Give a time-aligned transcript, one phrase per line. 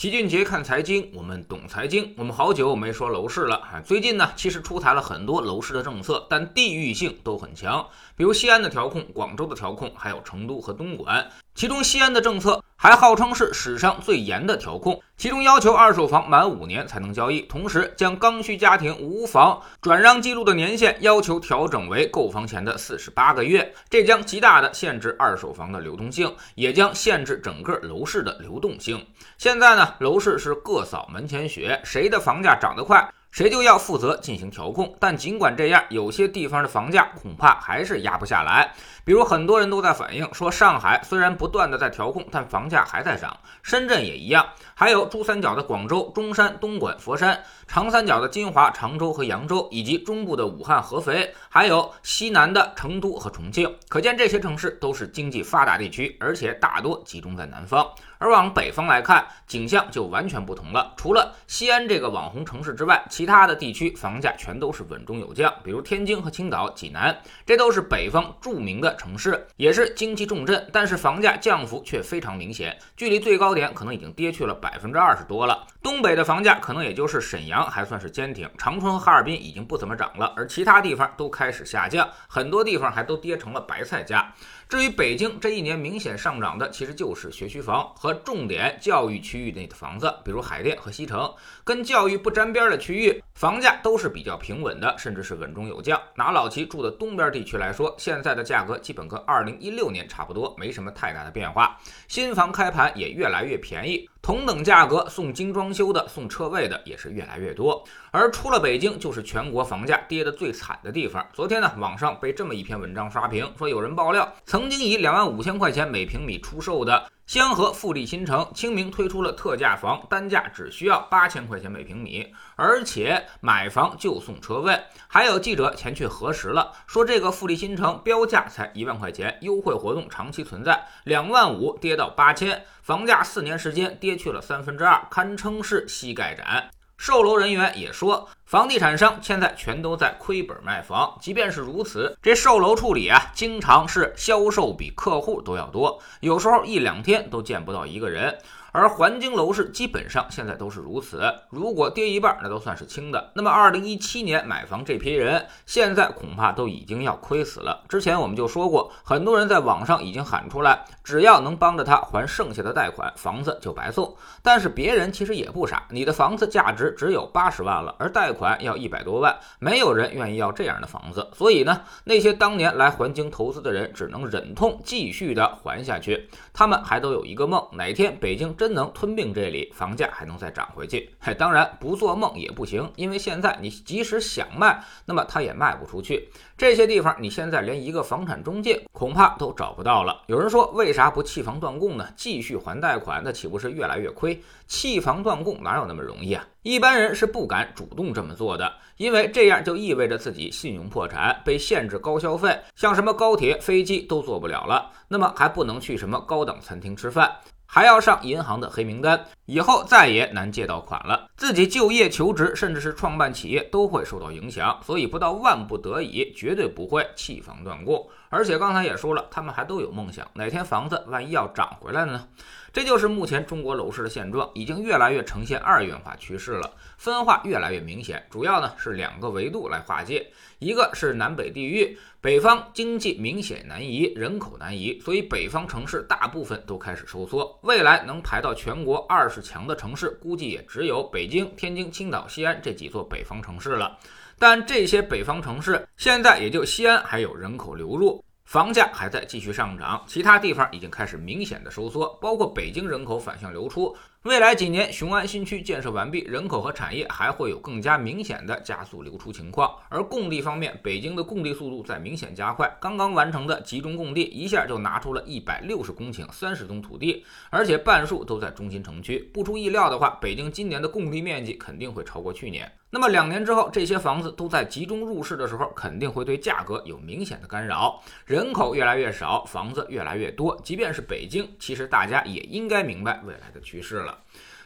[0.00, 2.14] 齐俊杰看财经，我们懂财经。
[2.16, 3.82] 我们好久没说楼市了啊。
[3.82, 7.86] 最近呢，其实出台了很多楼市的政策，但地域性都很强。
[8.16, 11.30] 比如西安的调控、广州的调控，还有成都和东莞。
[11.54, 29.06] 其中西安的政策还号称是史上最严的调控，其中要求二手房满五年才能交易，同时将刚需家庭无房转让记录的年限要求调整为购房前的四十八个月，这将极大的限制二手房的流动性，也将限制整个楼市的流动性。
[29.36, 33.12] 现在呢，楼市是各扫门前雪，谁的房价涨得快？
[33.30, 38.72] 谁就要负责进行调控，但尽管这样，有些地方的房价恐怕还是压不下来。
[39.04, 53.72] 比如很多人都在反映说，上海虽然不断的在调控，但房价还在涨，深圳也一样，还有珠三角的广州、中山、东莞、佛山，长三角的金华、常州和扬州，以及中部的武汉、合肥，还有西南的成都和重庆。
[53.88, 57.88] 可见这些城市都是经济发达地区，而且大多集中在南方。
[58.18, 60.92] 而往北方来看，景象就完全不同了。
[60.96, 65.52] 除了西安这个网红城市之外，其他的地区房价全都是稳中有降。
[65.62, 67.14] 比如天津和青岛、济南，
[67.44, 75.66] 这都是北方著名的城市，也是经济重镇，但是房价降幅却非常明显，距离最高点可能已经跌去了百分之二十多了。
[75.82, 84.34] 东北的房价可能也就是沈阳还算是坚挺，长春和哈尔滨已经不怎么涨了，而其他地方都开始下降，很多地方还都跌成了白菜价。
[84.66, 91.28] 至于北京这一年明显上涨的，其实就是学区房和重点教育区域内的房子，比如海淀和西城，
[91.64, 95.98] 跟教育不沾边的区域，房价都是比较平稳的，甚至是稳中有降。
[96.14, 101.78] 拿老齐住的东边地区来说，现在的价格基本跟二零一六年差不多，没什么太大的变化。
[102.08, 104.08] 新房开盘也越来越便宜。
[104.22, 111.26] 同等价格送精装修的、送车位的也是越来越多，而出了北京就是全国房价跌得最惨的地方。
[111.32, 117.10] 昨天呢，网上被这么一篇文章刷屏，说有人爆料，曾经以两万五千块钱每平米出售的。
[117.30, 124.76] 香河富力新城清明推出了特价房，单价只需要八千块钱每平米，而且买房就送车位。
[125.06, 136.68] 还有记者前去核实了，说这个富力新城标价才一万块钱，优惠活动长期存在，两万五跌到八千，房价四年时间跌去了三分之二，堪称是膝盖斩。
[137.02, 141.16] 售楼人员也说，房地产商现在全都在亏本卖房。
[141.18, 148.36] 即便是如此，这售楼处理啊，经常是销售比客户都要多，有时候一两天都见不到一个人。
[148.72, 153.32] 而环京楼市基本上现在都是如此，如果跌一半，那都算是轻的。
[153.34, 157.82] 那么，二零一七年买房这批人，现在恐怕都已经要亏死了。
[157.88, 164.14] 之前我们就说过，很多人在网上已经喊出来，只要能帮着他还剩下的贷款，房子就白送。
[164.42, 171.28] 但是别人其实也不傻，你的房子价值只有八十万了，而贷款要一百多万，没有人愿意要这样的房子。
[171.34, 176.28] 所以呢，那些当年来环京投资的人，只能忍痛继续的还下去。
[176.52, 178.54] 他们还都有一个梦，哪天北京。
[178.60, 181.08] 真能吞并这里，房价还能再涨回去。
[181.18, 186.28] 嘿，当然不做梦也不行，因为现在你即使想卖，那么它也卖不出去。
[186.58, 190.24] 这些地方你现在连一个房产中介恐怕都找不到了。
[190.26, 192.06] 有人说，为啥不弃房断供呢？
[192.14, 194.38] 继续还贷款，那岂不是越来越亏？
[194.66, 196.46] 弃房断供哪有那么容易啊？
[196.60, 207.34] 一般人是不敢主动这么做的，因为这样就意味着自己信用破产，被限制高消费，像什么高铁、飞机都坐不了了，那么还不能去什么高档餐厅吃饭。
[207.72, 211.28] 还要上银行的黑名单，以后再也难借到款了。
[211.36, 218.08] 自己就业、求职，甚至是创办企业都会受到影响，所以不到万不得已，绝对不会弃房断供。
[218.28, 222.28] 而且刚才也说了，他们还都有梦想，哪天房子万一要涨回来了呢？
[222.72, 228.24] 这就是目前中国楼市的现状，已经越来越呈现二元化趋势了，分化越来越明显。
[228.30, 230.24] 主要呢是两个维度来划界，
[230.60, 237.58] 一个是南北地域，北方经济明显南移，人口南移，所以北方城市大部分都开始收缩。
[237.62, 243.98] 未来能排到全国二十强的城市，估计也只有北京、天津、青岛、西安这几座北方城市了。
[244.38, 248.24] 但这些北方城市现在也就西安还有人口流入。
[248.44, 253.96] 房价还在继续上涨，其他地方已经开始明显的收缩，包括北京人口反向流出。
[254.24, 259.74] 未来几年，雄安新区建设完毕，人口和产业还会有更加明显的加速流出情况。
[259.88, 269.18] 而供地方面，北京的供地速度在明显加快，刚刚完成的集中供地一下就拿出了一百六十公顷三十宗土地，而且半数都在中心城区。
[269.32, 272.70] 不出意料的话，北京今年的供地面积肯定会超过去年。
[272.92, 278.02] 那么两年之后，这些房子都在集中入市的时候，肯定会对价格有明显的干扰。
[278.26, 284.09] 人口越来越少，房子越来越多，即便是北京，其实大家也应该明白未来的趋势了。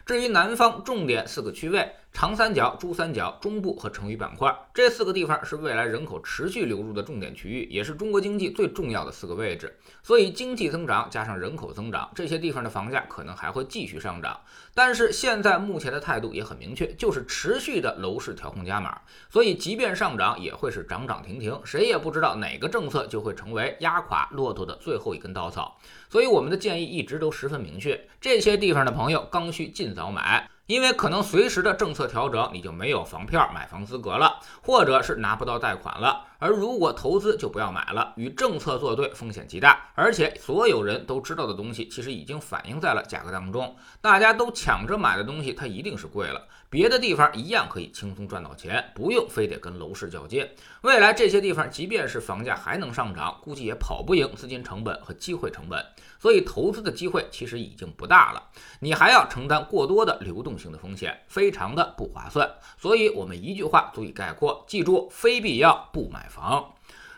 [0.07, 9.77] 至于南方重点四个区位，长三角、珠三角、中部和成渝板块这四个地方是未来人口持续流入的重点区域，也是中国经济最重要的四个位置。
[10.01, 14.41] 所以，经济增长加上人口增长，这些地方的房价可能还会继续上涨。
[14.75, 19.01] 但是，现在目前的态度也很明确，就是持续的楼市调控加码。
[19.29, 25.77] 所以，即便上涨，也会是涨涨停停，谁也不知道哪个政策就会成为压垮骆驼的最后一根稻草。
[26.09, 30.49] 所以，我们的建议一直都十分明确：这些地方的朋友刚需尽早买。
[30.67, 36.25] 因为可能随时的政策调整，你就没有房票买房资格了，或者是拿不到贷款了。
[36.39, 39.93] 而如果投资就不要买了，与政策作对风险极大。
[39.95, 43.75] 而且所有人都知道的东西，其实已经反映在了价格当中。
[44.01, 46.47] 大家都抢着买的东西，它一定是贵了。
[46.69, 50.49] 别的地方一样可以轻松赚到钱，不用非得跟楼市较劲。
[50.83, 55.85] 未来这些地方，即便是房价还能上涨，估计也跑不赢资金成本和机会成本。
[56.19, 58.43] 所以投资的机会其实已经不大了，
[58.81, 62.51] 你还要承担过多的流动性的风险，非常的不划算。
[62.77, 66.73] 所以，我们一句话足以概括：记住，非必要不买房。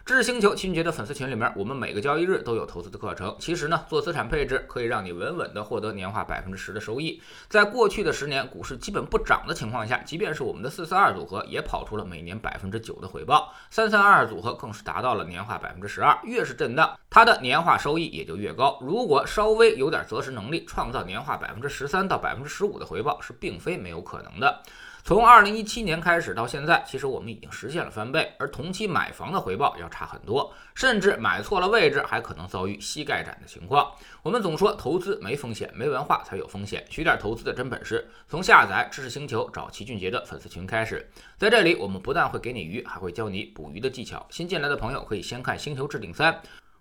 [0.04, 3.34] 知识星球秦杰的粉丝群里面，我们每个交易日都有投资的课程。
[3.40, 7.20] 其实呢，做资产配置可以让你稳稳的获得年化百分之十的收益。
[7.48, 16.16] 在过去的十年股市基本不涨的情况下，即便是我们的四四二组合也跑出了每年百分之九的回报，三三二二组合更是达到了年化百分之十二。
[16.22, 18.78] 越是震荡，它的年化收益也就越高。
[18.80, 24.62] 如果稍微有点择时能力，创造年化百分之十三到百分之十五的回报是并非没有可能的。
[25.06, 33.88] 从二零一七年开始到现在，其实我们已经实现了翻倍，而同期买房的回报要差很多，甚至买错了位置还可能遭遇膝盖斩的情况。
[34.24, 41.08] 我们总说投资没风险，没文化才有风险，学点投资的真本事，从下载知识星球找齐俊杰的粉丝群开始。
[41.38, 44.26] 在这里，我们不但会给你鱼，还会教你捕鱼的技巧。
[44.28, 46.32] 新进来的朋友可以先看《星球置顶三》，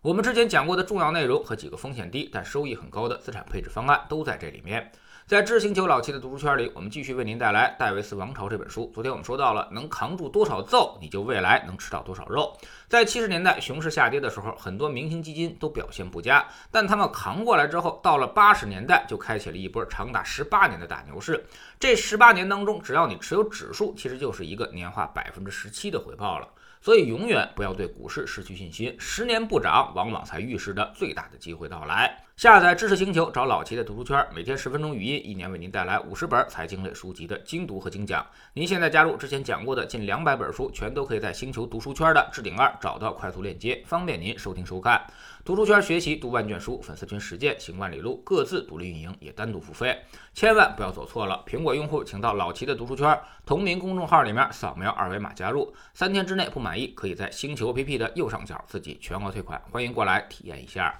[0.06, 4.92] 我们之前讲过的重要内容和几个风险低但收益很高的资产配置方案都在这里面。
[5.26, 8.92] 在知星球老七的读书圈里，我们继续为您带来《戴维斯王朝》这本书。
[8.94, 12.56] 昨天我们说到了，能扛住多少揍，你就未来能吃到多少肉。
[12.88, 21.44] 在七十年代熊市下跌的时候，很多明星基金都表现不佳，但他们扛过来之后，到了八十年代就开启了一波长达十八年的大牛市。
[21.80, 26.48] 这十八年当中，只要你持有指数，其实就是一个年化百分之十七的回报了。
[26.86, 32.25] 所以永远不要对股市失去信心，十年不涨，往往才预示着最大的机会到来。
[32.38, 38.28] 下载知识星球，找老齐的读书圈，每天十分钟语音，一年为您带来五十本财经类书籍的精读和精讲。
[38.52, 45.02] 您现在加入之前讲过的近两百本书，全都可以在星球读书圈的置顶二找到快速链接，方便您收听收看。
[45.46, 49.98] 读书圈学习读万卷书，粉丝群实践行万里路，各自独立运营，也单独付费，
[50.34, 51.42] 千万不要走错了。
[51.48, 61.00] 苹果用户请到老齐的读书圈同名公众号里面扫描二维码加入，三天之内不满意，可以在星球 APP 的右上角自己全额退款，欢迎过来体验一下。